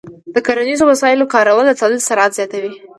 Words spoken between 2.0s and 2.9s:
سرعت زیاتوي.